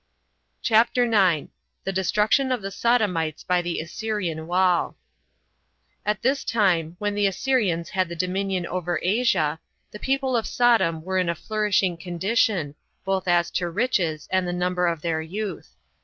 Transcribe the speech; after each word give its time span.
CHAPTER 0.63 1.05
9. 1.05 1.49
The 1.83 1.91
Destruction 1.93 2.51
Of 2.51 2.63
The 2.63 2.71
Sodomites 2.71 3.43
By 3.43 3.61
The 3.61 3.79
Assyrian 3.81 4.47
War. 4.47 4.95
At 6.03 6.23
this 6.23 6.43
time, 6.43 6.95
when 6.97 7.13
the 7.13 7.27
Assyrians 7.27 7.91
had 7.91 8.09
the 8.09 8.15
dominion 8.15 8.65
over 8.65 8.99
Asia, 9.03 9.59
the 9.91 9.99
people 9.99 10.35
of 10.35 10.47
Sodom 10.47 11.03
were 11.03 11.19
in 11.19 11.29
a 11.29 11.35
flourishing 11.35 11.97
condition, 11.97 12.73
both 13.05 13.27
as 13.27 13.51
to 13.51 13.69
riches 13.69 14.27
and 14.31 14.47
the 14.47 14.53
number 14.53 14.87
of 14.87 15.03
their 15.03 15.21
youth. 15.21 15.75